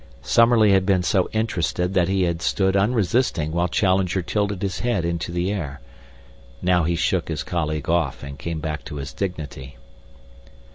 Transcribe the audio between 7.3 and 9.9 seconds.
colleague off and came back to his dignity.